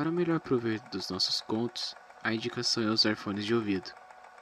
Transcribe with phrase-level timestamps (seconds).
[0.00, 3.92] Para melhor proveito dos nossos contos, a indicação é usar fones de ouvido.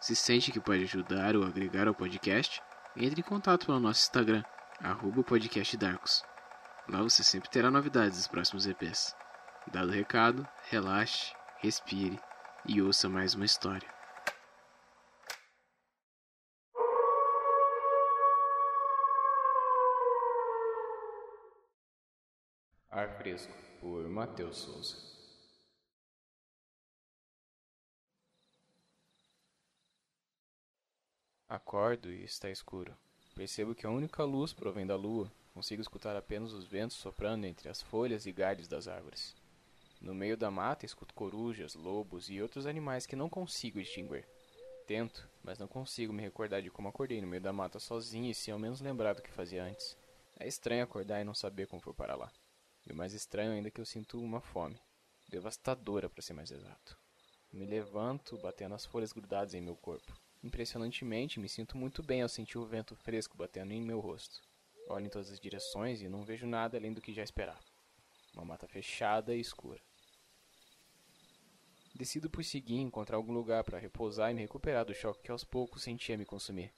[0.00, 2.62] Se sente que pode ajudar ou agregar ao podcast,
[2.96, 4.44] entre em contato pelo nosso Instagram,
[4.80, 6.22] arroba podcastdarkos.
[6.88, 9.16] Lá você sempre terá novidades dos próximos EPs.
[9.66, 12.20] Dado o recado, relaxe, respire
[12.64, 13.88] e ouça mais uma história.
[22.88, 25.17] Ar Fresco, por Matheus Souza.
[31.48, 32.94] Acordo e está escuro.
[33.34, 35.32] Percebo que a única luz provém da lua.
[35.54, 39.34] Consigo escutar apenas os ventos soprando entre as folhas e galhos das árvores.
[39.98, 44.28] No meio da mata escuto corujas, lobos e outros animais que não consigo distinguir.
[44.86, 48.34] Tento, mas não consigo me recordar de como acordei no meio da mata sozinho e
[48.34, 49.96] se ao menos lembrar do que fazia antes.
[50.38, 52.30] É estranho acordar e não saber como for para lá.
[52.86, 54.78] E o mais estranho ainda é que eu sinto uma fome,
[55.26, 56.98] devastadora para ser mais exato.
[57.50, 60.12] Me levanto, batendo as folhas grudadas em meu corpo.
[60.42, 64.40] Impressionantemente, me sinto muito bem ao sentir o vento fresco batendo em meu rosto.
[64.88, 67.60] Olho em todas as direções e não vejo nada além do que já esperava.
[68.34, 69.80] Uma mata fechada e escura.
[71.94, 75.44] Decido por seguir encontrar algum lugar para repousar e me recuperar do choque que aos
[75.44, 76.72] poucos sentia me consumir.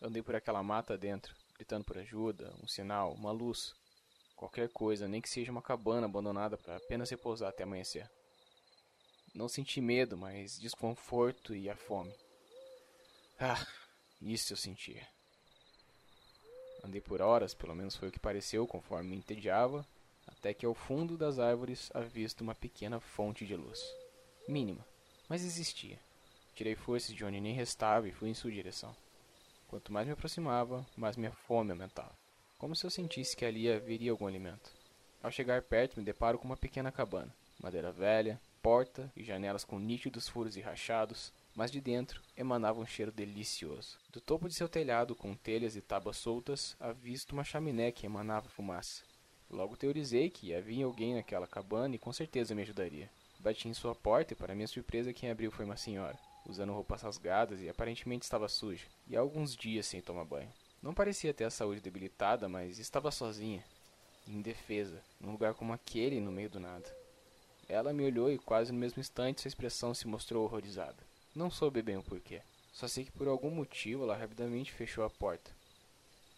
[0.00, 3.74] Andei por aquela mata dentro, gritando por ajuda, um sinal, uma luz,
[4.42, 8.10] Qualquer coisa, nem que seja uma cabana abandonada para apenas repousar até amanhecer.
[9.32, 12.12] Não senti medo, mas desconforto e a fome.
[13.44, 13.66] Ah,
[14.20, 15.04] isso eu sentia.
[16.84, 19.84] Andei por horas, pelo menos foi o que pareceu, conforme me entediava,
[20.26, 23.82] até que ao fundo das árvores avisto uma pequena fonte de luz.
[24.46, 24.86] Mínima,
[25.28, 25.98] mas existia.
[26.54, 28.94] Tirei forças de onde nem restava e fui em sua direção.
[29.66, 32.22] Quanto mais me aproximava, mais minha fome aumentava
[32.62, 34.70] como se eu sentisse que ali haveria algum alimento.
[35.20, 39.80] Ao chegar perto, me deparo com uma pequena cabana, madeira velha, porta e janelas com
[39.80, 43.98] nítidos furos e rachados, mas de dentro emanava um cheiro delicioso.
[44.10, 48.48] Do topo de seu telhado, com telhas e tábuas soltas, avisto uma chaminé que emanava
[48.48, 49.02] fumaça.
[49.50, 53.10] Logo teorizei que havia alguém naquela cabana e com certeza me ajudaria.
[53.38, 57.02] Bati em sua porta e, para minha surpresa, quem abriu foi uma senhora, usando roupas
[57.02, 60.48] rasgadas e aparentemente estava suja, e há alguns dias sem tomar banho.
[60.80, 63.64] Não parecia ter a saúde debilitada, mas estava sozinha,
[64.26, 66.88] indefesa, num lugar como aquele no meio do nada.
[67.68, 71.11] Ela me olhou e quase no mesmo instante sua expressão se mostrou horrorizada.
[71.34, 72.42] Não soube bem o porquê.
[72.72, 75.50] Só sei que por algum motivo ela rapidamente fechou a porta.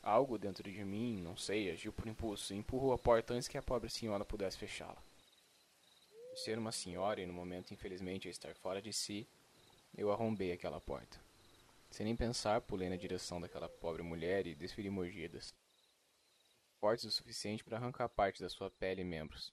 [0.01, 3.59] Algo dentro de mim, não sei, agiu por impulso e empurrou a porta antes que
[3.59, 5.03] a pobre senhora pudesse fechá-la.
[6.37, 9.27] Ser uma senhora e no momento infelizmente estar fora de si,
[9.97, 11.19] eu arrombei aquela porta.
[11.91, 15.53] Sem nem pensar, pulei na direção daquela pobre mulher e desferi mordidas.
[16.79, 19.53] Fortes o suficiente para arrancar parte da sua pele e membros.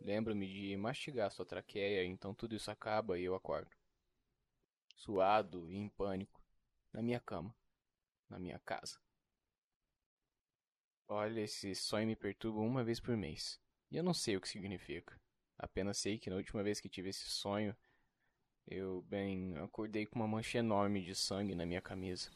[0.00, 3.77] Lembro-me de mastigar sua traqueia, então tudo isso acaba e eu acordo.
[4.98, 6.42] Suado e em pânico,
[6.92, 7.54] na minha cama,
[8.28, 8.98] na minha casa.
[11.06, 13.60] Olha, esse sonho me perturba uma vez por mês.
[13.92, 15.18] E eu não sei o que significa.
[15.56, 17.76] Apenas sei que na última vez que tive esse sonho,
[18.66, 22.28] eu, bem, acordei com uma mancha enorme de sangue na minha camisa.